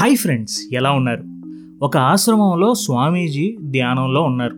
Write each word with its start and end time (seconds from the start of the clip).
Hi 0.00 0.16
friends 0.16 0.60
ఎలా 0.72 0.90
ఉన్నారు? 0.90 1.24
ఒక 1.84 1.96
ఆశ్రమంలో 1.96 2.74
స్వామీజీ 2.74 3.56
ధ్యానంలో 3.62 4.22
ఉన్నారు. 4.22 4.56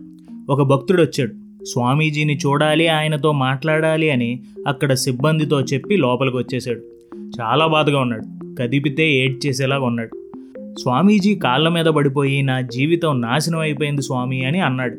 ఒక 0.51 0.61
భక్తుడు 0.61 1.01
వచ్చాడు. 1.01 1.63
స్వామీజీని 1.65 2.35
చూడాలి 2.35 2.87
ఆయనతో 2.87 3.31
మాట్లాడాలి 3.31 4.09
అని 4.09 4.41
అక్కడ 4.67 4.93
సిబ్బందితో 4.93 5.61
చెప్పి 5.61 5.97
లోపలికి 5.97 6.37
వచ్చేసాడు 6.37 6.81
చాలా 7.41 7.67
బాధగా 7.67 7.99
ఉన్నాడు. 7.99 8.55
కదిపితే 8.55 9.13
ఏడ్చేసేలాగా 9.13 9.85
ఉన్నాడు. 9.85 10.29
స్వామీజీ 10.79 11.35
కాళ్ళ 11.35 11.69
మీద 11.69 11.85
పడిపోయి 11.85 12.41
నా 12.41 12.61
జీవితం 12.61 13.21
నాశనం 13.21 13.59
అయిపోయింది 13.59 14.01
స్వామి 14.01 14.45
అని 14.45 14.59
అన్నాడు. 14.59 14.97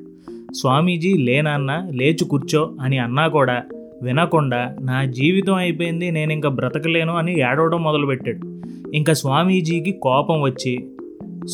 స్వామీజీ 0.54 1.14
లేనాన్న 1.14 1.88
లేచి 1.90 2.24
కూర్చో 2.24 2.72
అని 2.80 2.98
అన్నా 2.98 3.29
కూడా 3.29 3.62
వినకుండా 4.02 4.77
నా 4.80 5.04
జీవితం 5.04 5.54
అయిపోయింది 5.54 6.11
నేను 6.11 6.32
ఇంకా 6.32 6.48
బ్రతకలేను 6.48 7.16
అని 7.16 7.40
ఏడవడం 7.40 7.82
మొదలుపెట్టాడు. 7.82 8.62
ఇంకా 8.95 9.12
స్వామీజీకి 9.12 9.93
కోపం 9.93 10.40
వచ్చి 10.40 10.90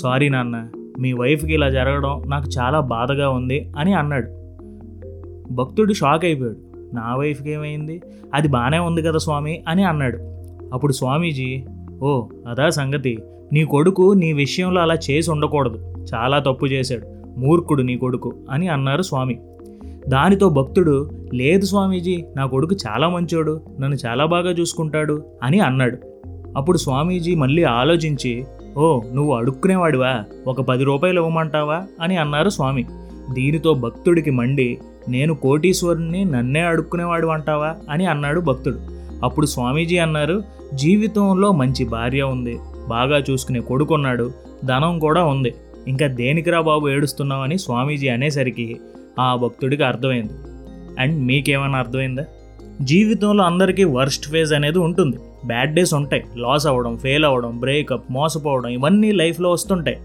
సారీ 0.03 0.29
నాన్న 0.29 0.69
మీ 0.99 1.13
వైఫ్కి 1.13 1.55
ఇలా 1.55 1.71
జరగడం 1.71 2.23
నాకు 2.27 2.49
చాలా 2.59 2.81
బాధగా 2.81 3.31
ఉంది 3.31 3.73
అని 3.79 3.95
అన్నాడు. 3.95 4.27
భక్తుడు 5.55 5.93
షాక్ 5.93 6.25
అయిపోయాడు. 6.25 6.59
నా 6.95 7.17
వైఫ్కి 7.17 7.51
ఏమైంది? 7.51 8.01
అది 8.35 8.49
బాగానే 8.49 8.79
ఉంది 8.79 9.03
కదా 9.03 9.19
స్వామి 9.19 9.65
అని 9.69 9.85
అన్నాడు. 9.85 10.19
అప్పుడు 10.75 10.93
స్వామీజీ 10.93 11.65
ఓ 12.03 12.27
అదా 12.49 12.71
సంగతి. 12.71 13.19
నీ 13.53 13.65
కొడుకు 13.65 14.13
నీ 14.13 14.33
విషయంలో 14.33 14.81
అలా 14.81 14.95
చేసి 14.95 15.31
ఉండకూడదు. 15.31 15.95
చాలా 16.15 16.39
తప్పు 16.39 16.67
చేశాడు. 16.67 17.07
మూర్ఖుడు 17.41 17.83
నీ 17.83 17.97
కొడుకు 17.97 18.35
అని 18.51 18.69
అన్నారు 18.69 19.03
స్వామి. 19.03 19.41
దానితో 20.09 20.49
భక్తుడు 20.49 21.11
లేదు 21.35 21.65
స్వామీజీ 21.65 22.25
నా 22.37 22.47
కొడుకు 22.47 22.77
చాలా 22.89 23.09
మంచోడు. 23.09 23.61
నన్ను 23.81 23.97
చాలా 24.07 24.27
బాగా 24.27 24.51
చూసుకుంటాడు 24.51 25.25
అని 25.43 25.61
అన్నాడు. 25.61 25.99
అప్పుడు 26.57 26.79
స్వామీజీ 26.79 27.35
మళ్ళీ 27.35 27.63
ఆలోచించి 27.63 28.45
ఓ 28.77 29.01
నువ్వు 29.15 29.35
అడుక్కునేవాడివా? 29.35 30.25
ఒక 30.47 30.61
పది 30.61 30.85
రూపాయలు 30.85 31.21
ఇవ్వమంటావా? 31.21 31.83
అని 32.01 32.17
అన్నారు 32.17 32.49
స్వామి. 32.49 32.85
దీనితో 33.33 33.75
భక్తుడికి 33.75 34.31
మండి 34.31 34.79
నేను 35.09 35.35
కోటీశ్వరుణ్ణి 35.35 36.25
నన్నే 36.25 36.61
అడుక్కునేవాడు 36.61 37.27
అంటావా? 37.27 37.75
అని 37.91 38.07
అన్నాడు 38.07 38.41
భక్తుడు. 38.41 38.79
అప్పుడు 39.25 39.47
స్వామీజీ 39.47 39.99
అన్నారు 39.99 40.43
జీవితంలో 40.75 41.53
మంచి 41.53 41.85
భార్య 41.85 42.23
ఉంది. 42.23 42.59
బాగా 42.89 43.19
చూసుకునే 43.19 43.61
కొడుకున్నాడు. 43.61 44.31
ధనం 44.65 44.99
కూడా 44.99 45.25
ఉంది. 45.25 45.55
ఇంకా 45.89 46.07
దేనికిరా 46.07 46.61
బాబు 46.61 46.89
ఏడుస్తున్నావని 46.89 47.59
స్వామీజీ 47.59 48.09
అనేసరికి 48.09 48.81
ఆ 49.21 49.35
భక్తుడికి 49.35 49.83
అర్థమైంది. 49.83 50.33
అండ్ 51.01 51.25
మీకేమైనా 51.25 51.79
అర్థమైందా? 51.79 52.25
జీవితంలో 52.83 53.45
అందరికీ 53.45 53.85
వర్స్ట్ 53.85 54.31
ఫేజ్ 54.31 54.53
అనేది 54.53 54.79
ఉంటుంది. 54.79 55.17
బ్యాడ్ 55.47 55.75
డేస్ 55.75 55.95
ఉంటాయి. 55.95 56.25
లాస్ 56.37 56.67
అవ్వడం 56.67 56.97
ఫెయిల్ 56.97 57.25
అవ్వడం 57.25 57.59
బ్రేకప్ 57.59 58.13
మోసపోవడం 58.13 58.69
ఇవన్నీ 58.69 59.13
లైఫ్లో 59.13 59.51
వస్తుంటాయి. 59.51 59.99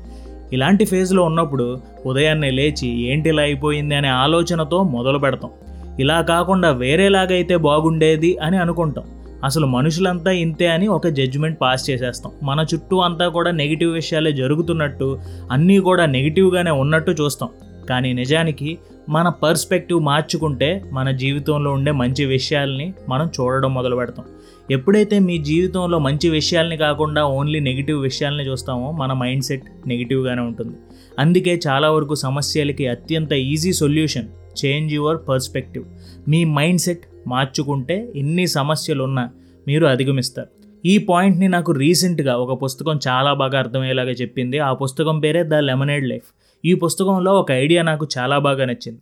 ఇలాంటి 0.54 0.86
ఫేజ్లో 0.86 1.24
ఉన్నప్పుడు 1.24 1.78
ఉదయాన్నే 2.06 2.52
లేచి 2.52 3.02
ఏంటి 3.02 3.30
ఇలా 3.30 3.44
అయిపోయింది? 3.44 3.96
అనే 3.96 4.08
ఆలోచనతో 4.08 4.84
మొదలు 4.84 5.18
పెడతాం. 5.18 5.52
ఇలా 6.00 6.22
కాకుండా 6.22 6.70
వేరేలాగైతే 6.70 7.58
బాగుండేది 7.58 8.38
అని 8.38 8.58
అనుకుంటాం. 8.58 9.04
అసలు 9.44 9.66
మనుషులంతా 9.66 10.32
ఇంతే 10.32 10.68
అని 10.68 10.88
ఒక 10.88 11.08
జడ్జిమెంట్ 11.08 11.62
పాస్ 11.62 11.90
చేసేస్తాం. 11.90 12.34
మన 12.44 12.66
చుట్టూ 12.74 12.98
అంతా 12.98 13.28
కూడా 13.28 13.52
నెగిటివ్ 13.52 13.94
విషయాలే 13.94 14.32
జరుగుతున్నట్టు 14.32 15.20
అన్నీ 15.52 15.80
కూడా 15.80 16.06
నెగిటివ్గానే 16.06 16.72
ఉన్నట్టు 16.72 17.12
చూస్తాం. 17.12 17.50
కానీ 17.90 18.14
నిజానికి 18.14 18.78
మన 19.10 19.30
పర్స్పెక్టివ్ 19.30 20.02
మార్చుకుంటే 20.02 20.84
మన 20.92 21.12
జీవితంలో 21.12 21.72
ఉండే 21.72 21.92
మంచి 21.92 22.26
విషయాల్ని 22.26 22.94
మనం 23.10 23.30
చూడడం 23.40 23.74
మొదలు 23.74 23.96
పెడతాం 23.96 24.26
ఎప్పుడైతే 24.72 25.20
మీ 25.20 25.38
జీవితంలో 25.38 26.00
మంచి 26.00 26.30
విషయాల్ని 26.30 26.78
కాకుండా 26.78 27.26
ఓన్లీ 27.26 27.60
నెగిటివ్ 27.60 28.02
విషయాల్ని 28.02 28.48
చూస్తామో 28.48 28.92
మన 28.92 29.14
మైండ్ 29.14 29.44
సెట్ 29.44 29.64
నెగిటివ్గానే 29.88 30.42
ఉంటుంది. 30.42 30.76
అందుకే 31.20 31.60
చాలా 31.68 31.92
వరకు 31.92 32.16
సమస్యలకి 32.16 32.88
అత్యంత 32.88 33.34
easy 33.34 33.74
solution 33.74 34.28
change 34.66 34.94
your 34.94 35.18
perspective. 35.30 35.86
Me 36.30 36.46
mind 36.46 36.82
set 36.82 37.00
మార్చుకుంటే 37.28 38.12
ఎన్ని 38.16 38.48
సమస్యలు 38.48 39.04
ఉన్నా 39.04 39.30
మీరు 39.68 39.86
అధిగమిస్తారు. 39.86 40.48
ఈ 40.86 40.98
పాయింట్ని 40.98 41.48
నాకు 41.48 41.72
రీసెంట్గా 41.72 42.38
ఒక 42.38 42.64
పుస్తకం 42.64 43.00
చాలా 43.08 43.34
బాగా 43.34 43.60
అర్థమయ్యేలాగా 43.60 44.12
చెప్పింది. 44.12 44.60
ఆ 44.60 44.74
పుస్తకం 44.74 45.20
పేరే 45.20 45.44
ద 45.44 45.54
లెమనేడ్ 45.54 46.08
లైఫ్. 46.08 46.26
ఈ 46.66 46.74
పుస్తకంలో 46.74 47.40
ఒక 47.40 47.52
ఐడియా 47.52 47.82
నాకు 47.82 48.08
చాలా 48.18 48.38
బాగా 48.38 48.66
నచ్చింది. 48.66 49.00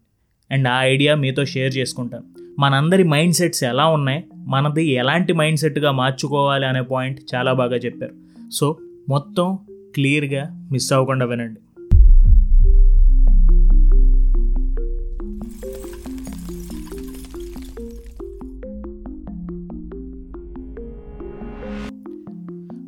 అండ్ 0.51 0.67
ఆ 0.67 0.83
ఐడియా 0.83 1.15
మీతో 1.15 1.45
షేర్ 1.45 1.77
చేసుకుంటాను. 1.77 2.23
మనందరి 2.59 3.03
మైండ్ 3.03 3.35
సెట్స్ 3.35 3.63
ఎలా 3.63 3.85
ఉన్నాయి? 3.85 4.23
మనది 4.47 4.87
ఎలాంటి 4.87 5.33
మైండ్ 5.33 5.59
సెట్గా 5.59 5.91
మార్చుకోవాలి 5.91 6.65
అనే 6.65 6.81
పాయింట్ 6.81 7.19
చాలా 7.35 7.53
బాగా 7.53 7.75
చెప్పారు. 7.75 8.13
సో 8.51 8.77
మొత్తం 9.09 9.57
క్లియర్గా 9.95 10.67
మిస్ 10.71 10.93
అవ్వకుండా 10.93 11.25
వినండి. 11.25 11.59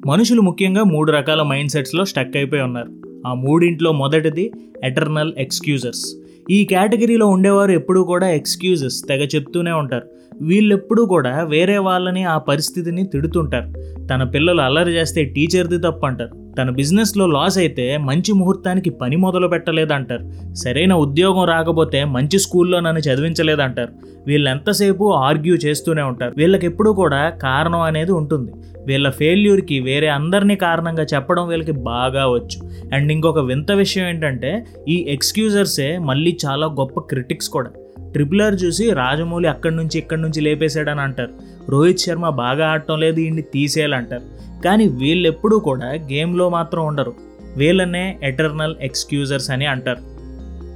మనుషులు 0.07 0.41
ముఖ్యంగా 0.41 0.83
మూడు 0.83 1.11
రకాల 1.11 1.41
మైండ్ 1.41 1.71
సెట్స్లో 1.71 2.05
స్టక్ 2.05 2.37
అయిపోయి 2.37 2.61
ఉన్నారు. 2.61 2.89
ఆ 3.27 3.33
మూడింట్లో 3.33 3.91
మొదటిది 3.91 4.51
ఎటర్నల్ 4.83 5.33
ఎక్స్క్యూజర్స్. 5.37 6.22
ఈ 6.51 6.65
కేటగిరీలో 6.65 7.27
ఉండేవారు 7.27 7.71
ఎప్పుడూ 7.71 8.03
కూడా 8.03 8.29
ఎక్స్క్యూజెస్ 8.29 9.03
తెగ 9.09 9.25
చెప్తూనే 9.35 9.71
ఉంటారు. 9.71 10.05
వీళ్ళెప్పుడూ 10.41 11.05
కూడా 11.05 11.43
వేరే 11.43 11.77
వాళ్ళని 11.77 12.23
ఆ 12.23 12.37
పరిస్థితిని 12.37 13.07
తిడుతుంటారు. 13.07 13.73
తన 14.07 14.23
పిల్లలు 14.23 14.61
అల్లరి 14.61 14.91
చేస్తే 14.91 15.23
టీచర్ది 15.23 15.77
తప్పు 15.77 16.05
అంటారు 16.05 16.42
తన 16.57 16.69
బిజినెస్లో 16.69 17.25
లాస్ 17.27 17.57
అయితే 17.57 17.97
మంచి 17.97 18.33
ముహూర్తానికి 18.33 18.89
పని 18.89 19.15
మొదలు 19.15 19.47
పెట్టలేదంటారు. 19.47 20.53
సరైన 20.53 20.93
ఉద్యోగం 20.93 21.45
రాకపోతే 21.45 22.03
మంచి 22.03 22.39
స్కూల్లో 22.39 22.79
నన్ను 22.79 22.99
చదివించలేదంటారు. 22.99 23.91
వీళ్ళెంతసేపు 24.27 25.11
ఆర్గ్యూ 25.13 25.55
చేస్తూనే 25.55 26.01
ఉంటారు. 26.01 26.33
వీళ్ళకి 26.37 26.65
ఎప్పుడూ 26.65 26.93
కూడా 26.93 27.29
కారణం 27.29 27.81
అనేది 27.81 28.11
ఉంటుంది. 28.11 28.51
వీళ్ళ 28.85 29.09
ఫెయిల్యూర్కి 29.09 29.79
వేరే 29.79 30.07
అందరినీ 30.07 30.55
కారణంగా 30.55 31.03
చెప్పడం 31.03 31.47
వీళ్ళకి 31.47 31.71
బాగా 31.71 32.27
వచ్చు. 32.27 32.69
అండ్ 32.93 33.11
ఇంకొక 33.11 33.39
వింత 33.39 33.71
విషయం 33.71 34.07
ఏంటంటే 34.07 34.65
ఈ 34.87 35.05
ఎక్స్క్యూజర్సే 35.09 35.97
మళ్ళీ 35.97 36.37
చాలా 36.45 36.67
గొప్ప 36.67 36.99
క్రిటిక్స్ 36.99 37.49
కూడా. 37.49 37.71
ట్రిపుల్ 38.13 38.41
ఆర్ 38.41 38.53
చూసి 38.63 38.93
రాజమౌళి 38.93 39.47
అక్కడి 39.47 39.75
నుంచి 39.75 39.97
ఇక్కడి 39.97 40.21
నుంచి 40.21 40.41
లేపేశాడని 40.41 41.01
అంటారు. 41.01 41.33
రోహిత్ 41.69 41.99
శర్మ 41.99 42.29
బాగా 42.29 42.67
ఆడటం 42.67 42.99
లేదు 42.99 43.19
ఈయన్ని 43.19 43.41
తీసేయాలంటారు. 43.41 44.21
కానీ 44.65 44.87
వీళ్ళెప్పుడూ 44.87 45.59
కూడా 45.59 45.85
గేమ్లో 45.85 46.49
మాత్రం 46.49 46.85
ఉండరు. 46.85 47.13
వీళ్ళనే 47.57 48.19
ఎటర్నల్ 48.23 48.75
ఎక్స్క్యూజర్స్ 48.81 49.49
అని 49.51 49.65
అంటారు. 49.65 50.01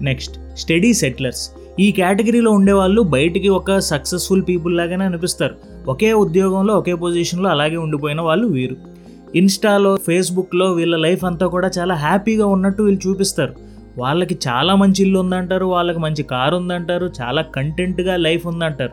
నెక్స్ట్ 0.03 0.35
స్టడీ 0.57 0.93
సెటిలర్స్ 0.93 1.51
ఈ 1.79 1.91
కేటగిరీలో 1.91 2.51
ఉండేవాళ్ళు 2.51 3.01
బయటికి 3.01 3.49
ఒక 3.49 3.79
సక్సెస్ఫుల్ 3.79 4.43
పీపుల్ 4.49 4.77
లాగానే 4.77 5.05
అనిపిస్తారు. 5.05 5.55
ఒకే 5.87 6.13
ఉద్యోగంలో 6.13 6.73
ఒకే 6.73 6.93
పొజిషన్లో 6.93 7.49
అలాగే 7.49 7.77
ఉండిపోయిన 7.77 8.21
వాళ్ళు 8.21 8.47
వీరు. 8.47 8.75
ఇన్స్టాలో 9.35 9.97
ఫేస్బుక్లో 10.07 10.71
వీళ్ళ 10.71 10.95
లైఫ్ 10.95 11.25
అంతా 11.25 11.47
కూడా 11.47 11.71
చాలా 11.79 11.95
హ్యాపీగా 11.95 12.45
ఉన్నట్టు 12.45 12.83
వీళ్ళు 12.83 13.09
చూపిస్తారు. 13.09 13.66
వాళ్ళకి 13.97 14.39
చాలా 14.47 14.75
మంచి 14.75 15.03
ఇల్లు 15.03 15.19
ఉందంటారు 15.19 15.65
వాళ్ళకి 15.65 15.99
మంచి 15.99 16.23
కారు 16.23 16.55
ఉందంటారు 16.55 17.09
చాలా 17.21 17.41
కంటెంట్గా 17.41 18.17
లైఫ్ 18.17 18.47
ఉందంటారు. 18.47 18.91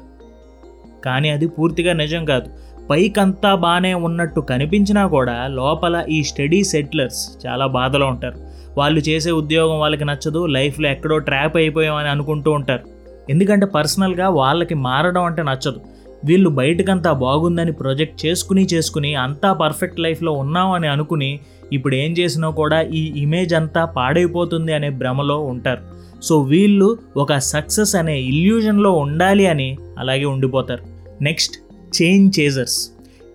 కానీ 1.04 1.31
అది 1.31 1.47
పూర్తిగా 1.47 1.92
నిజం 1.92 2.25
కాదు. 2.25 2.50
పైకంతా 2.91 3.54
బాగానే 3.54 3.94
ఉన్నట్టు 3.94 4.41
కనిపించినా 4.41 5.06
కూడా 5.06 5.47
లోపల 5.47 6.04
ఈ 6.09 6.22
స్టడీ 6.22 6.64
సెటిలర్స్ 6.64 7.47
చాలా 7.47 7.66
బాధలో 7.66 8.06
ఉంటారు. 8.06 8.38
వాళ్ళు 8.78 9.00
చేసే 9.00 9.31
ఉద్యోగం 9.31 9.78
వాళ్ళకి 9.81 10.04
నచ్చదు 10.04 10.47
లైఫ్లో 10.47 10.88
ఎక్కడో 10.88 11.19
ట్రాప్ 11.19 11.56
అయిపోయామని 11.56 12.09
అనుకుంటూ 12.09 12.50
ఉంటారు. 12.50 12.82
ఎందుకంటే 13.31 13.66
పర్సనల్గా 13.66 14.28
వాళ్ళకి 14.28 14.75
మారడం 14.75 15.25
అంటే 15.25 15.43
నచ్చదు. 15.43 15.81
వీళ్ళు 16.25 16.50
బయటకంతా 16.50 17.12
బాగుందని 17.12 17.72
ప్రొజెక్ట్ 17.72 18.26
చేసుకుని 18.26 18.69
చేసుకుని 18.75 19.14
అంతా 19.14 19.53
పర్ఫెక్ట్ 19.53 20.00
లైఫ్లో 20.00 20.32
ఉన్నామని 20.32 20.87
అనుకుని 20.87 21.40
ఇప్పుడు 21.72 21.94
ఏం 21.94 22.12
చేసినా 22.12 22.50
కూడా 22.50 22.82
ఈ 22.82 23.12
ఇమేజ్ 23.16 23.55
అంతా 23.55 23.84
పాడైపోతుంది 23.84 24.72
అనే 24.72 24.90
భ్రమలో 24.90 25.40
ఉంటారు. 25.40 25.82
సో 26.22 26.40
వీళ్ళు 26.40 26.99
ఒక 27.16 27.38
సక్సెస్ 27.38 27.96
అనే 27.96 28.20
ఇల్యూజన్లో 28.20 28.90
ఉండాలి 28.90 29.46
అని 29.46 29.78
అలాగే 29.99 30.25
ఉండిపోతారు. 30.25 30.82
నెక్స్ట్ 31.22 31.56
చేంజ్ 31.96 32.40
చేజర్స్ 32.40 32.90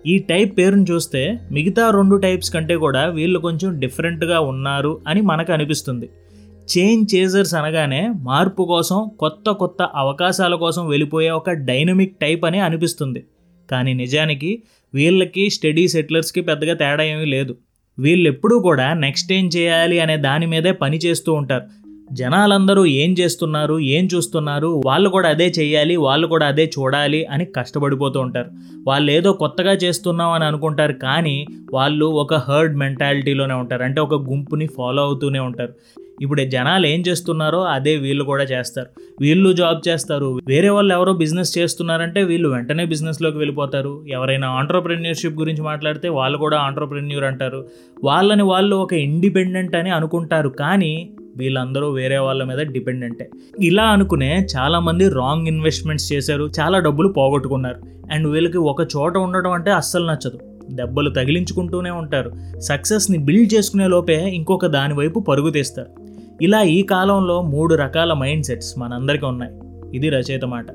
ఈ 0.06 0.18
టైప్ 0.18 0.58
పేరును 0.58 0.86
చూస్తే 0.92 1.40
మిగతా 1.52 1.90
రెండు 1.90 2.16
టైప్స్ 2.16 2.50
కంటే 2.50 2.76
కూడా 2.76 3.06
వీళ్ళు 3.06 3.38
కొంచెం 3.38 3.80
డిఫరెంట్గా 3.80 4.40
ఉన్నారు 4.40 5.00
అని 5.06 5.20
మనకు 5.20 5.52
అనిపిస్తుంది. 5.52 6.08
చేంజ్ 6.72 7.14
చేజర్స్ 7.14 7.54
అనగానే 7.54 8.08
మార్పు 8.08 8.62
కోసం 8.62 9.10
కొత్త 9.18 9.50
కొత్త 9.50 9.82
అవకాశాల 9.82 10.54
కోసం 10.54 10.88
వెళ్ళిపోయే 10.88 11.30
ఒక 11.30 11.50
డైనమిక్ 11.50 12.20
టైప్ 12.20 12.44
అని 12.44 12.60
అనిపిస్తుంది. 12.60 13.24
కానీ 13.70 13.94
నిజానికి 13.94 14.62
వీళ్ళకి 14.94 15.50
స్టడీ 15.50 15.88
సెటిలర్స్కి 15.88 16.40
పెద్దగా 16.40 16.74
తేడా 16.74 17.04
ఏమీ 17.04 17.24
లేదు. 17.24 17.56
వీళ్ళు 18.00 18.28
ఎప్పుడూ 18.28 18.58
కూడా 18.58 18.92
నెక్స్ట్ 18.94 19.32
ఏం 19.32 19.46
చేయాలి 19.56 20.00
అనే 20.00 20.16
దాని 20.16 20.46
మీదే 20.46 20.72
పని 20.72 20.96
చేస్తూ 20.96 21.32
ఉంటారు. 21.32 21.62
జనాలందరూ 22.12 22.86
ఏం 22.86 23.10
చేస్తున్నారు 23.20 23.78
ఏం 23.78 24.08
చూస్తున్నారు 24.14 24.82
వాళ్ళు 24.86 25.08
కూడా 25.08 25.28
అదే 25.28 25.52
చేయాలి 25.58 25.96
వాళ్ళు 25.96 26.26
కూడా 26.26 26.46
అదే 26.46 26.64
చూడాలి 26.78 27.24
అని 27.24 27.44
కష్టపడిపోతూ 27.44 28.20
ఉంటారు. 28.20 28.50
వాళ్ళు 28.86 29.12
ఏదో 29.12 29.32
కొత్తగా 29.32 29.72
చేస్తున్నాం 29.72 30.30
అని 30.30 30.44
అనుకుంటారు 30.44 30.92
కానీ 30.92 31.46
వాళ్ళు 31.74 32.06
ఒక 32.06 32.34
హర్డ్ 32.34 32.76
మెంటాలిటీలోనే 32.76 33.54
ఉంటారు. 33.54 33.82
అంటే 33.82 34.00
ఒక 34.00 34.14
గుంపుని 34.14 34.66
ఫాలో 34.66 35.02
అవుతూనే 35.02 35.38
ఉంటారు. 35.38 35.72
ఇప్పుడు 36.20 36.42
జనాలు 36.42 36.86
ఏం 36.86 37.02
చేస్తున్నారో 37.08 37.62
అదే 37.62 37.96
వీళ్ళు 37.96 38.24
కూడా 38.24 38.44
చేస్తారు. 38.44 38.86
వీళ్ళు 39.20 39.52
జాబ్ 39.52 39.88
చేస్తారు. 39.88 40.40
వేరే 40.46 40.68
వాళ్ళు 40.68 40.94
ఎవరో 40.94 41.12
బిజినెస్ 41.12 41.58
చేస్తున్నారంటే 41.58 42.22
వీళ్ళు 42.22 42.48
వెంటనే 42.48 42.84
బిజినెస్లోకి 42.84 43.38
వెళ్ళిపోతారు. 43.38 44.04
ఎవరైనా 44.08 44.48
ఆంటర్ప్రెన్యూర్షిప్ 44.48 45.38
గురించి 45.38 45.62
మాట్లాడితే 45.62 46.08
వాళ్ళు 46.08 46.38
కూడా 46.38 46.58
ఆంటర్ప్రెన్యూర్ 46.58 47.24
అంటారు. 47.24 47.66
వాళ్ళని 48.04 48.42
వాళ్ళు 48.42 48.76
ఒక 48.76 48.92
ఇండిపెండెంట్ 48.92 49.76
అని 49.76 49.90
అనుకుంటారు. 49.90 50.48
కానీ 50.48 51.10
వీళ్ళందరూ 51.36 51.90
వేరే 51.90 52.18
వాళ్ళ 52.18 52.44
మీద 52.44 52.58
డిపెండెంటే. 52.58 53.30
ఇలా 53.60 53.84
అనుకునే 53.84 54.46
చాలామంది 54.56 55.08
రాంగ్ 55.08 55.46
ఇన్వెస్ట్మెంట్స్ 55.46 56.12
చేశారు. 56.12 56.50
చాలా 56.60 56.78
డబ్బులు 56.78 57.08
పోగొట్టుకున్నారు. 57.08 57.76
అండ్ 58.12 58.28
వీళ్ళకి 58.28 58.58
ఒక 58.58 58.82
చోట 58.82 59.16
ఉండడం 59.16 59.50
అంటే 59.50 59.70
అస్సలు 59.70 60.06
నచ్చదు. 60.06 60.38
దెబ్బలు 60.70 61.10
తగిలించుకుంటూనే 61.10 61.90
ఉంటారు. 61.90 62.32
సక్సెస్ని 62.58 63.18
బిల్డ్ 63.18 63.54
చేసుకునే 63.54 63.88
లోపే 63.88 64.14
ఇంకొక 64.14 64.66
దాని 64.66 64.94
వైపు 64.94 65.20
పరుగు 65.20 65.50
తీస్తారు. 65.50 66.09
ఇలా 66.42 66.62
ఈ 66.62 66.82
కాలంలో 66.82 67.42
మూడు 67.42 67.74
రకాల 67.74 68.12
మైండ్ 68.12 68.46
సెట్స్ 68.46 68.78
మనందరికీ 68.78 69.26
ఉన్నాయి. 69.26 69.52
ఇది 69.96 70.08
రచయిత 70.08 70.44
మాట. 70.44 70.66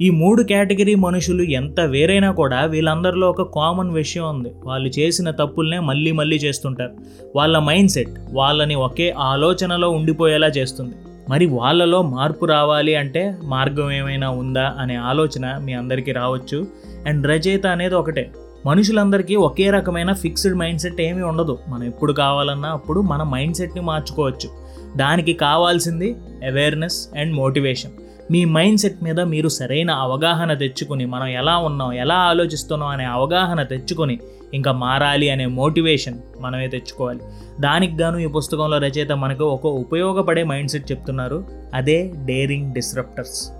ఈ 0.00 0.10
మూడు 0.10 0.42
కేటగిరీ 0.42 0.94
మనుషులు 0.94 1.42
ఎంత 1.42 1.80
వేరైనా 1.80 2.30
కూడా 2.30 2.64
వీళ్ళందరిలో 2.64 3.30
ఒక 3.30 3.42
కామన్ 3.42 3.90
విషయం 3.90 4.28
ఉంది. 4.28 4.52
వాళ్ళు 4.64 4.88
చేసిన 4.88 5.30
తప్పుల్నే 5.30 5.78
మళ్ళీ 5.78 6.12
మళ్ళీ 6.12 6.36
చేస్తుంటారు. 6.36 6.90
వాళ్ళ 7.36 7.58
మైండ్ 7.58 7.90
సెట్ 7.90 8.08
వాళ్ళని 8.32 8.74
ఒకే 8.74 9.14
ఆలోచనలో 9.18 9.90
ఉండిపోయేలా 9.90 10.46
చేస్తుంది. 10.46 10.94
మరి 11.30 11.46
వాళ్ళలో 11.46 12.02
మార్పు 12.02 12.44
రావాలి 12.44 12.94
అంటే 12.94 13.36
మార్గం 13.44 13.92
ఏమైనా 13.92 14.30
ఉందా 14.30 14.74
అనే 14.78 14.96
ఆలోచన 14.96 15.58
మీ 15.58 15.72
అందరికీ 15.72 16.12
రావచ్చు. 16.12 16.66
అండ్ 17.06 17.26
రచయిత 17.26 17.66
అనేది 17.66 17.94
ఒకటే. 17.94 18.30
మనుషులందరికీ 18.66 19.36
ఒకే 19.36 19.70
రకమైన 19.70 20.12
ఫిక్స్డ్ 20.12 20.54
మైండ్ 20.54 20.80
సెట్ 20.80 21.00
ఏమీ 21.00 21.22
ఉండదు. 21.22 21.58
మనం 21.68 21.84
ఎప్పుడు 21.84 22.12
కావాలన్నా 22.12 22.68
అప్పుడు 22.68 23.00
మన 23.00 23.22
మైండ్ 23.22 23.56
సెట్ని 23.56 23.80
మార్చుకోవచ్చు. 23.80 24.69
దానికి 24.96 25.32
కావాల్సింది 25.32 26.16
అవేర్నెస్ 26.46 27.08
అండ్ 27.16 27.34
మోటివేషన్ 27.34 27.90
మీ 28.30 28.44
మైండ్ 28.44 28.80
సెట్ 28.80 29.04
మీద 29.04 29.20
మీరు 29.20 29.48
సరైన 29.48 29.90
అవగాహన 29.90 30.54
తెచ్చుకుని 30.54 31.06
మనం 31.06 31.26
ఎలా 31.26 31.56
ఉన్నాం 31.56 31.92
ఎలా 31.92 32.14
ఆలోచిస్తున్నాం 32.14 32.88
అనే 32.88 33.04
అవగాహన 33.04 33.62
తెచ్చుకొని 33.62 34.20
ఇంకా 34.54 34.72
మారాలి 34.72 35.30
అనే 35.30 35.46
మోటివేషన్ 35.46 36.18
మనమే 36.40 36.68
తెచ్చుకోవాలి. 36.68 37.20
దానికి 37.60 37.96
గాను 37.96 38.18
ఈ 38.18 38.26
పుస్తకంలో 38.26 38.78
రచయిత 38.78 39.12
మనకు 39.12 39.44
ఒక 39.44 39.66
ఉపయోగపడే 39.66 40.44
మైండ్ 40.44 40.70
సెట్ 40.70 40.92
చెప్తున్నారు 40.92 41.44
అదే 41.74 42.12
డేరింగ్ 42.24 42.72
డిస్రప్టర్స్ 42.72 43.52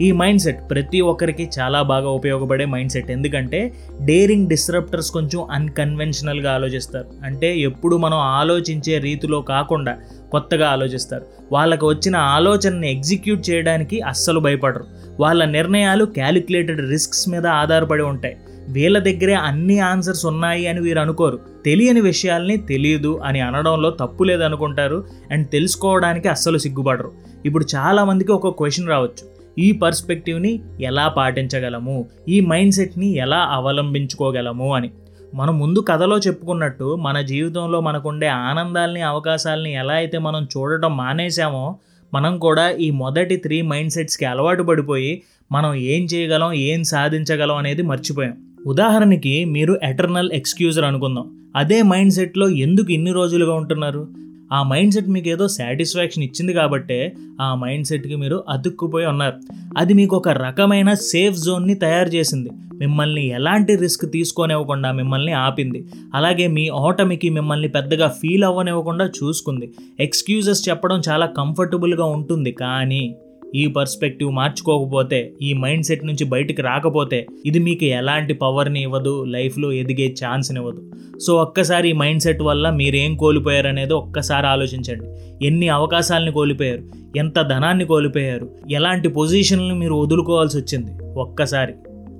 ఈ 0.00 0.12
మైండ్ 0.12 0.42
సెట్ 0.42 0.58
ప్రతి 0.70 1.00
ఒక్కరికి 1.00 1.50
చాలా 1.58 1.82
బాగా 1.82 2.08
ఉపయోగపడే 2.08 2.64
మైండ్ 2.64 2.92
సెట్. 2.92 3.10
ఎందుకంటే 3.10 3.74
డేరింగ్ 4.04 4.48
డిస్రప్టర్స్ 4.48 5.10
కొంచెం 5.10 5.46
అన్కన్వెన్షనల్గా 5.50 6.54
ఆలోచిస్తారు. 6.54 7.06
అంటే 7.24 7.58
ఎప్పుడు 7.58 7.96
మనం 7.96 8.18
ఆలోచించే 8.18 8.98
రీతిలో 8.98 9.40
కాకుండా 9.40 9.96
కొత్తగా 10.32 10.68
ఆలోచిస్తారు. 10.68 11.22
వాళ్ళకు 11.52 11.88
వచ్చిన 11.88 12.16
ఆలోచనని 12.16 12.92
ఎగ్జిక్యూట్ 12.92 13.50
చేయడానికి 13.50 14.00
అస్సలు 14.00 14.40
భయపడరు. 14.40 14.84
వాళ్ళ 15.20 15.44
నిర్ణయాలు 15.44 16.04
క్యాలిక్యులేటెడ్ 16.04 16.90
రిస్క్స్ 16.90 17.28
మీద 17.28 17.46
ఆధారపడి 17.46 18.02
ఉంటాయి. 18.02 18.36
వీళ్ళ 18.68 18.98
దగ్గరే 18.98 19.34
అన్ని 19.34 19.78
ఆన్సర్స్ 19.78 20.26
ఉన్నాయి 20.26 20.66
అని 20.66 20.80
వీరు 20.80 21.00
అనుకోరు. 21.00 21.40
తెలియని 21.64 22.00
విషయాల్ని 22.00 22.56
తెలియదు 22.56 23.20
అని 23.24 23.40
అనడంలో 23.40 23.90
తప్పు 23.90 24.24
లేదనుకుంటారు. 24.24 25.04
అండ్ 25.30 25.48
తెలుసుకోవడానికి 25.48 26.28
అస్సలు 26.28 26.58
సిగ్గుపడరు. 26.58 27.12
ఇప్పుడు 27.44 27.66
చాలామందికి 27.74 28.32
ఒక 28.32 28.48
క్వశ్చన్ 28.48 28.88
రావచ్చు. 28.88 29.37
ఈ 29.58 29.72
పర్స్పెక్టివ్ని 29.72 30.60
ఎలా 30.80 31.08
పాటించగలము? 31.08 32.06
ఈ 32.28 32.40
మైండ్ 32.40 32.74
సెట్ని 32.74 33.16
ఎలా 33.16 33.36
అవలంబించుకోగలము 33.36 34.74
అని. 34.74 34.90
మనం 35.34 35.58
ముందు 35.58 35.78
కథలో 35.78 36.18
చెప్పుకున్నట్టు 36.18 36.94
మన 36.94 37.20
జీవితంలో 37.20 37.80
మనకుండే 37.80 38.26
ఆనందాల్ని 38.26 39.00
అవకాశాలని 39.00 39.72
ఎలా 39.72 39.94
అయితే 39.94 40.18
మనం 40.18 40.44
చూడటం 40.44 40.96
మానేశామో 40.96 41.78
మనం 42.14 42.38
కూడా 42.38 42.70
ఈ 42.70 42.90
మొదటి 42.90 43.36
త్రీ 43.36 43.62
మైండ్ 43.62 43.92
సెట్స్కి 43.92 44.24
అలవాటు 44.24 44.62
పడిపోయి 44.62 45.22
మనం 45.52 45.74
ఏం 45.74 46.04
చేయగలం 46.04 46.52
ఏం 46.52 46.84
సాధించగలం 46.84 47.56
అనేది 47.56 47.82
మర్చిపోయాం. 47.82 48.36
ఉదాహరణకి 48.66 49.44
మీరు 49.44 49.80
ఎటర్నల్ 49.82 50.30
ఎక్స్క్యూజర్ 50.32 50.84
అనుకుందాం. 50.84 51.30
అదే 51.56 51.82
మైండ్ 51.82 52.12
సెట్లో 52.12 52.48
ఎందుకు 52.48 52.92
ఇన్ని 52.92 53.12
రోజులుగా 53.12 53.54
ఉంటున్నారు? 53.54 54.27
ఆ 54.52 54.62
మైండ్ 54.62 54.94
సెట్ 54.94 55.08
మీకు 55.08 55.28
ఏదో 55.28 55.48
సాటిస్ఫాక్షన్ 55.48 56.24
ఇచ్చింది 56.24 56.52
కాబట్టే 56.52 57.12
ఆ 57.40 57.54
మైండ్ 57.54 57.86
సెట్కి 57.86 58.16
మీరు 58.16 58.44
అతుక్కుపోయి 58.48 59.06
ఉన్నారు. 59.06 59.36
అది 59.78 59.94
మీకు 59.94 60.16
ఒక 60.16 60.28
రకమైన 60.28 60.94
సేఫ్ 60.94 61.36
జోన్ని 61.36 61.74
తయారు 61.74 62.08
చేసింది. 62.08 62.50
మిమ్మల్ని 62.74 63.28
ఎలాంటి 63.28 63.76
రిస్క్ 63.76 64.12
తీసుకోనివ్వకుండా 64.12 64.92
మిమ్మల్ని 64.92 65.32
ఆపింది. 65.32 65.86
అలాగే 66.14 66.46
మీ 66.46 66.68
ఓటమికి 66.68 67.28
మిమ్మల్ని 67.28 67.68
పెద్దగా 67.68 68.08
ఫీల్ 68.08 68.44
అవ్వనివ్వకుండా 68.44 69.06
చూసుకుంది. 69.06 69.72
ఎక్స్క్యూజెస్ 70.00 70.68
చెప్పడం 70.68 71.02
చాలా 71.08 71.26
కంఫర్టబుల్గా 71.26 72.04
ఉంటుంది 72.04 72.52
కానీ 72.52 73.16
ఈ 73.54 73.66
పర్స్పెక్టివ్ 73.66 74.32
మార్చుకోకపోతే 74.32 75.32
ఈ 75.42 75.52
మైండ్ 75.52 75.84
సెట్ 75.84 76.04
నుంచి 76.04 76.24
బయటికి 76.24 76.62
రాకపోతే 76.62 77.26
ఇది 77.46 77.58
మీకు 77.58 77.84
ఎలాంటి 77.84 78.34
పవర్ని 78.34 78.82
ఇవ్వదు 78.82 79.24
లైఫ్లో 79.24 79.72
ఎదిగే 79.72 80.14
ఛాన్స్ని 80.24 80.60
ఇవ్వదు. 80.60 80.82
సో 81.18 81.36
ఒక్కసారి 81.36 81.90
ఈ 81.90 81.92
మైండ్ 81.92 82.22
సెట్ 82.22 82.42
వల్ల 82.42 82.70
మీరేం 82.70 83.16
కోల్పోయారు 83.16 83.66
అనేది 83.66 83.92
ఒక్కసారి 83.92 84.46
ఆలోచించండి. 84.46 85.06
ఎన్ని 85.46 85.68
అవకాశాలని 85.68 86.32
కోల్పోయారు 86.32 86.82
ఎంత 87.16 87.40
ధనాన్ని 87.40 87.84
కోల్పోయారు 87.84 88.50
ఎలాంటి 88.70 89.08
పొజిషన్లు 89.08 89.74
మీరు 89.74 89.94
వదులుకోవాల్సి 89.94 90.58
వచ్చింది 90.58 91.14
ఒక్కసారి 91.18 91.72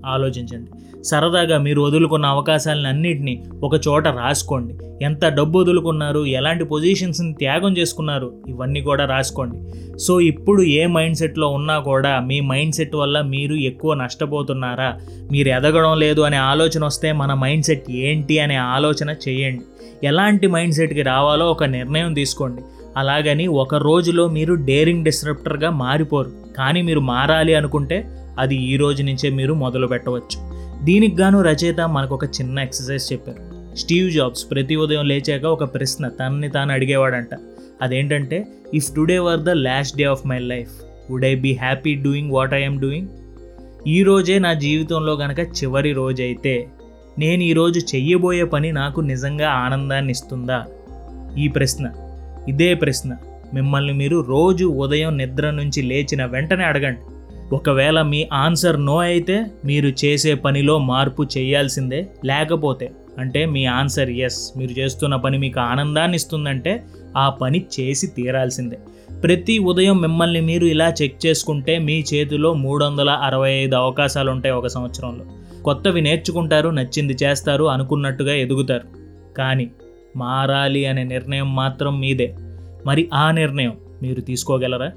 ఆలోచించండి. 0.06 0.70
సరదాగా 1.04 1.58
మీరు 1.58 1.80
వదులుకున్న 1.80 2.26
అవకాశాలను 2.26 2.88
అన్నింటినీ 2.88 3.44
ఒక 3.62 3.80
చోట 3.88 4.08
రాసుకోండి. 4.08 5.04
ఎంత 5.04 5.26
డబ్బు 5.26 5.58
వదులుకున్నారు 5.58 6.26
ఎలాంటి 6.26 6.64
పొజిషన్స్ని 6.64 7.32
త్యాగం 7.32 7.72
చేసుకున్నారు 7.78 8.32
ఇవన్నీ 8.48 8.80
కూడా 8.80 9.04
రాసుకోండి. 9.04 9.56
సో 9.98 10.20
ఇప్పుడు 10.20 10.62
ఏ 10.62 10.86
మైండ్ 10.86 11.16
సెట్లో 11.16 11.48
ఉన్నా 11.48 11.78
కూడా 11.78 12.20
మీ 12.20 12.40
మైండ్ 12.40 12.74
సెట్ 12.74 12.96
వల్ల 12.96 13.20
మీరు 13.20 13.54
ఎక్కువ 13.54 13.94
నష్టపోతున్నారా? 13.94 14.98
మీరు 15.32 15.48
ఎదగడం 15.48 15.98
లేదు 15.98 16.20
అనే 16.20 16.36
ఆలోచన 16.36 16.84
వస్తే 16.84 17.12
మన 17.12 17.34
మైండ్ 17.34 17.64
సెట్ 17.64 17.90
ఏంటి 17.90 18.38
అనే 18.38 18.54
ఆలోచన 18.54 19.14
చేయండి. 19.28 19.60
ఎలాంటి 20.06 20.46
మైండ్ 20.46 20.74
సెట్కి 20.74 21.02
రావాలో 21.02 21.50
ఒక 21.50 21.64
నిర్ణయం 21.64 22.14
తీసుకోండి. 22.14 22.62
అలాగని 22.96 23.46
ఒక 23.46 23.74
రోజులో 23.74 24.28
మీరు 24.28 24.54
డేరింగ్ 24.54 25.04
డిస్రప్టర్గా 25.04 25.70
మారిపోరు. 25.70 26.30
కానీ 26.58 26.82
మీరు 26.82 27.00
మారాలి 27.00 27.54
అనుకుంటే 27.54 28.04
అది 28.38 28.56
ఈ 28.56 28.76
రోజు 28.76 29.02
నుంచే 29.02 29.30
మీరు 29.30 29.54
మొదలు 29.54 29.86
పెట్టవచ్చు 29.86 30.47
దీనికి 30.84 31.16
గాను 31.16 31.42
రచయిత 31.42 31.80
మనకు 31.80 32.14
ఒక 32.14 32.24
చిన్న 32.24 32.58
ఎక్సర్సైజ్ 32.58 33.12
చెప్పారు. 33.12 33.76
స్టీవ్ 33.76 34.12
జాబ్స్ 34.12 34.50
ప్రతి 34.50 34.76
ఉదయం 34.76 35.06
లేచాక 35.06 35.44
ఒక 35.44 35.74
ప్రశ్న 35.74 36.08
తనని 36.08 36.48
తాను 36.48 36.72
అడిగేవాడంట. 36.72 37.28
అదేంటంటే 37.82 38.46
if 38.74 38.94
today 38.94 39.18
were 39.18 39.40
the 39.40 39.48
last 39.48 39.96
day 39.96 40.04
of 40.04 40.26
my 40.26 40.38
life 40.38 40.70
would 41.10 41.24
I 41.24 41.34
be 41.34 41.52
happy 41.54 41.94
doing 41.94 42.32
what 42.32 42.54
I'm 42.54 42.80
doing 42.80 43.08
ఈ 43.86 44.02
రోజే 44.02 44.38
నా 44.38 44.52
జీవితంలో 44.52 45.12
గనక 45.12 45.38
చివరి 45.38 45.92
రోజైతే 45.92 46.68
నేను 47.18 47.42
ఈరోజు 47.42 47.80
చెయ్యబోయే 47.80 48.44
పని 48.44 48.72
నాకు 48.72 49.00
నిజంగా 49.00 49.48
ఆనందాన్ని 49.48 50.10
ఇస్తుందా? 50.10 50.66
ఈ 51.38 51.48
ప్రశ్న. 51.48 51.90
ఇదే 52.48 52.74
ప్రశ్న. 52.74 53.16
మిమ్మల్ని 53.54 53.92
మీరు 53.92 54.20
రోజు 54.20 54.64
ఉదయం 54.64 55.18
నిద్ర 55.18 55.50
నుంచి 55.50 55.82
లేచిన 55.82 56.24
వెంటనే 56.24 56.64
అడగండి. 56.64 57.00
ఒకవేళ 57.52 58.02
మీ 58.02 58.28
ఆన్సర్ 58.32 58.86
నో 58.86 58.96
అయితే 58.96 59.46
మీరు 59.64 59.88
చేసే 59.88 60.34
పనిలో 60.34 60.78
మార్పు 60.78 61.22
చేయాల్సిందే 61.22 62.08
లేకపోతే. 62.24 62.92
అంటే 63.18 63.46
మీ 63.46 63.64
ఆన్సర్ 63.64 64.10
ఎస్ 64.10 64.58
మీరు 64.58 64.70
చేస్తున్న 64.70 65.16
పని 65.16 65.38
మీకు 65.38 65.60
ఆనందాన్ని 65.60 66.16
ఇస్తుందంటే 66.16 66.84
ఆ 67.16 67.30
పని 67.30 67.66
చేసి 67.80 68.06
తీరాల్సిందే. 68.06 68.78
ప్రతి 69.22 69.58
ఉదయం 69.58 70.00
మిమ్మల్ని 70.00 70.40
మీరు 70.40 70.66
ఇలా 70.66 70.94
చెక్ 71.02 71.26
చేసుకుంటే 71.26 71.78
మీ 71.78 72.04
చేతిలో 72.14 72.54
మూడు 72.54 72.84
వందల 72.84 73.10
అరవై 73.10 73.52
ఐదు 73.52 73.74
అవకాశాలు 73.74 74.30
ఉంటాయి 74.30 74.54
ఒక 74.54 74.66
సంవత్సరంలో. 74.66 75.24
కొత్తవి 75.62 76.00
నేర్చుకుంటారు 76.00 76.68
నచ్చింది 76.68 77.16
చేస్తారు 77.22 77.64
అనుకున్నట్టుగా 77.64 78.34
ఎదుగుతారు. 78.34 78.84
కానీ 79.34 79.70
మారాలి 80.16 80.86
అనే 80.86 81.04
నిర్ణయం 81.04 81.54
మాత్రం 81.54 82.00
మీదే. 82.00 82.34
మరి 82.86 83.08
ఆ 83.14 83.30
నిర్ణయం 83.30 83.76
మీరు 84.02 84.20
తీసుకోగలరా? 84.20 84.92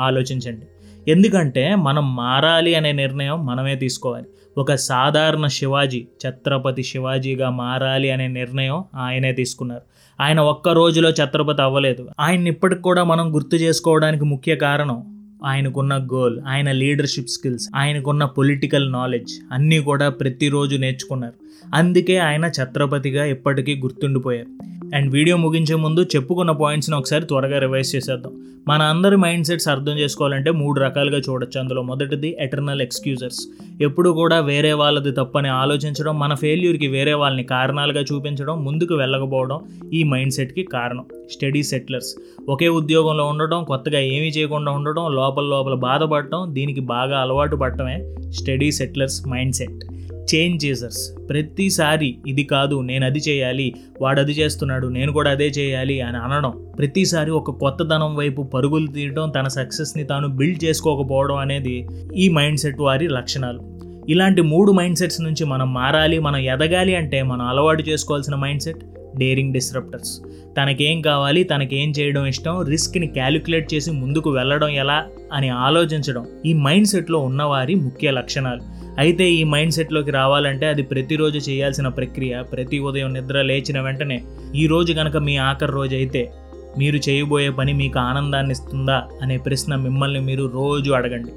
ఆలోచించండి. 0.00 0.66
ఎందుకంటే 1.08 1.74
మనం 1.74 2.16
మారాలి 2.16 2.74
అనే 2.74 2.92
నిర్ణయం 2.92 3.46
మనమే 3.46 3.76
తీసుకోవాలి. 3.76 4.24
ఒక 4.58 4.74
సాధారణ 4.74 5.46
శివాజీ 5.46 6.06
ఛత్రపతి 6.26 6.82
శివాజీగా 6.82 7.50
మారాలి 7.50 8.10
అనే 8.10 8.28
నిర్ణయం 8.28 8.84
ఆయనే 8.94 9.32
తీసుకున్నారు. 9.32 9.82
ఆయన 10.22 10.40
ఒక్క 10.40 10.68
రోజులో 10.68 11.10
ఛత్రపతి 11.10 11.62
అవ్వలేదు. 11.62 12.08
ఆయన 12.20 12.48
ఇప్పటికి 12.48 12.82
కూడా 12.82 13.04
మనం 13.04 13.34
గుర్తు 13.34 13.56
చేసుకోవడానికి 13.56 14.24
ముఖ్య 14.24 14.56
కారణం 14.56 15.02
ఆయనకున్న 15.44 16.08
గోల్ 16.12 16.40
ఆయన 16.46 16.72
లీడర్షిప్ 16.72 17.28
స్కిల్స్ 17.28 17.68
ఆయనకున్న 17.76 18.24
పొలిటికల్ 18.24 18.92
నాలెడ్జ్ 18.92 19.32
అన్నీ 19.52 19.78
కూడా 19.78 20.08
ప్రతిరోజు 20.08 20.76
నేర్చుకున్నారు. 20.76 21.32
అందుకే 21.74 22.16
ఆయన 22.16 22.46
ఛత్రపతిగా 22.46 23.24
ఇప్పటికీ 23.24 23.74
గుర్తుండిపోయారు. 23.80 24.73
అండ్ 24.94 25.12
వీడియో 25.12 25.36
ముగించే 25.36 25.74
ముందు 25.74 26.00
చెప్పుకున్న 26.00 26.50
పాయింట్స్ని 26.50 26.96
ఒకసారి 26.96 27.24
త్వరగా 27.26 27.58
రివైజ్ 27.58 27.96
చేసేద్దాం. 27.96 28.32
మన 28.68 28.82
అందరి 28.82 29.16
మైండ్ 29.16 29.46
సెట్స్ 29.46 29.68
అర్థం 29.68 29.98
చేసుకోవాలంటే 29.98 30.50
మూడు 30.50 30.80
రకాలుగా 30.80 31.18
చూడొచ్చు. 31.18 31.60
అందులో 31.60 31.82
మొదటిది 31.82 32.36
ఎటర్నల్ 32.40 32.82
ఎక్స్క్యూజర్స్ 32.82 33.40
ఎప్పుడు 33.80 34.10
కూడా 34.10 34.40
వేరే 34.40 34.72
వాళ్ళది 34.72 35.12
తప్పని 35.12 35.48
ఆలోచించడం 35.48 36.18
మన 36.18 36.34
ఫెయిల్యూర్కి 36.34 36.86
వేరే 36.86 37.14
వాళ్ళని 37.14 37.44
కారణాలుగా 37.44 38.00
చూపించడం 38.00 38.64
ముందుకు 38.64 38.94
వెళ్ళకపోవడం 38.94 39.60
ఈ 39.92 40.02
మైండ్ 40.02 40.32
సెట్కి 40.32 40.62
కారణం. 40.62 41.04
స్టడీ 41.30 41.62
సెట్లర్స్ 41.62 42.16
ఒకే 42.48 42.68
ఉద్యోగంలో 42.68 43.26
ఉండటం 43.26 43.64
కొత్తగా 43.64 43.98
ఏమీ 43.98 44.28
చేయకుండా 44.28 44.72
ఉండటం 44.72 45.12
లోపల 45.12 45.44
లోపల 45.44 45.74
బాధపడటం 45.74 46.54
దీనికి 46.54 46.80
బాగా 46.80 47.20
అలవాటు 47.20 47.56
పడటమే 47.56 48.14
study 48.30 48.72
settlers 48.72 49.28
mind 49.28 49.54
set 49.54 49.93
change 50.30 50.64
chasers 50.64 51.28
ప్రతిసారి 51.28 52.16
ఇది 52.26 52.44
కాదు 52.44 52.80
నేను 52.80 53.06
అది 53.06 53.20
చేయాలి 53.28 53.74
వాడు 54.02 54.20
అది 54.20 54.32
చేస్తున్నాడు 54.32 54.86
నేను 54.86 55.12
కూడా 55.12 55.30
అదే 55.30 55.48
చేయాలి 55.48 56.00
అని 56.00 56.16
అనడం. 56.16 56.52
ప్రతిసారి 56.78 57.30
ఒక 57.30 57.50
కొత్తదనం 57.50 58.16
వైపు 58.16 58.42
పరుగులు 58.42 58.86
తీయడం 58.86 59.30
తన 59.30 59.48
సక్సెస్ని 59.48 60.04
తాను 60.04 60.28
బిల్డ్ 60.28 60.64
చేసుకోకపోవడం 60.64 61.36
అనేది 61.36 61.76
ఈ 62.16 62.28
మైండ్ 62.28 62.58
సెట్ 62.58 62.80
వారి 62.80 63.08
లక్షణాలు. 63.08 63.60
ఇలాంటి 64.08 64.42
మూడు 64.42 64.72
మైండ్ 64.72 64.98
సెట్స్ 64.98 65.20
నుంచి 65.20 65.44
మనం 65.44 65.74
మారాలి 65.74 66.18
మనం 66.18 66.40
ఎదగాలి 66.54 66.96
అంటే 66.96 67.22
మనం 67.22 67.46
అలవాటు 67.46 67.82
చేసుకోవాల్సిన 67.90 68.34
మైండ్ 68.34 68.62
సెట్ 68.62 68.84
డేరింగ్ 69.18 69.52
డిస్రప్టర్స్. 69.52 70.20
తనకేం 70.56 71.00
కావాలి 71.00 71.44
తనకేం 71.44 71.90
చేయడం 71.90 72.26
ఇష్టం 72.26 72.62
రిస్క్ని 72.62 73.06
క్యాలిక్యులేట్ 73.06 73.74
చేసి 73.74 73.90
ముందుకు 73.90 74.30
వెళ్ళడం 74.30 74.68
ఎలా 74.68 75.04
అని 75.32 75.48
ఆలోచించడం 75.48 76.26
ఈ 76.46 76.54
మైండ్ 76.54 76.88
సెట్లో 76.88 77.18
ఉన్నవారి 77.18 77.74
ముఖ్య 77.74 78.10
లక్షణాలు. 78.10 78.62
అయితే 78.98 79.30
ఈ 79.30 79.44
మైండ్ 79.44 79.72
సెట్లోకి 79.72 80.10
రావాలంటే 80.10 80.66
అది 80.66 80.82
ప్రతిరోజు 80.82 81.50
చేయాల్సిన 81.50 81.88
ప్రక్రియ. 81.88 82.42
ప్రతి 82.42 82.78
ఉదయం 82.78 83.14
నిద్ర 83.14 83.42
లేచిన 83.42 83.80
వెంటనే 83.80 84.22
ఈ 84.54 84.66
రోజు 84.66 84.92
కనుక 84.92 85.16
మీ 85.16 85.36
ఆఖరి 85.36 85.72
రోజు 85.72 85.94
అయితే 85.96 86.32
మీరు 86.78 86.96
చేయబోయే 86.96 87.50
పని 87.50 87.72
మీకు 87.72 87.98
ఆనందాన్ని 87.98 88.52
ఇస్తుందా 88.52 89.02
అనే 89.22 89.36
ప్రశ్న 89.36 89.74
మిమ్మల్ని 89.74 90.20
మీరు 90.20 90.50
రోజు 90.54 90.92
అడగండి. 90.92 91.32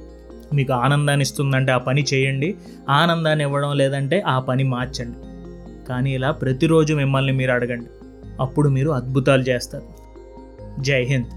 మీకు 0.55 0.73
ఆనందాన్ని 0.73 1.23
ఇస్తుందంటే 1.23 1.71
ఆ 1.71 1.77
పని 1.77 2.05
చేయండి. 2.13 2.55
ఆనందాన్ని 2.89 3.43
ఇవ్వడం 3.43 3.77
లేదంటే 3.77 4.19
ఆ 4.19 4.39
పని 4.39 4.63
మార్చండి. 4.63 5.17
కానీ 5.87 6.15
ఇలా 6.15 6.31
ప్రతిరోజు 6.31 6.93
మిమ్మల్ని 6.93 7.33
మీరు 7.33 7.51
అడగండి. 7.51 7.87
అప్పుడు 8.39 8.69
మీరు 8.69 8.89
అద్భుతాలు 8.89 9.41
చేస్తారు. 9.41 9.83
జై 10.81 11.03
హింద్. 11.03 11.36